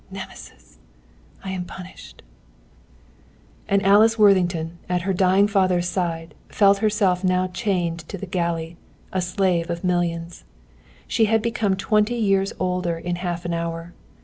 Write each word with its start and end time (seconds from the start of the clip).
Nemesis! 0.09 0.79
I 1.43 1.51
am 1.51 1.63
punished!" 1.63 2.23
And 3.69 3.85
Alice 3.85 4.17
Worthington, 4.17 4.79
at 4.89 5.03
her 5.03 5.13
dying 5.13 5.47
father's 5.47 5.87
side, 5.87 6.33
felt 6.49 6.79
herself 6.79 7.23
now 7.23 7.45
chained 7.45 7.99
to 8.09 8.17
the 8.17 8.25
galley, 8.25 8.77
a 9.13 9.21
slave 9.21 9.69
of 9.69 9.83
millions. 9.83 10.43
She 11.07 11.25
had 11.25 11.43
become 11.43 11.75
twenty 11.75 12.15
years 12.15 12.51
older 12.59 12.97
in 12.97 13.17
half 13.17 13.45
an 13.45 13.53
hour. 13.53 13.93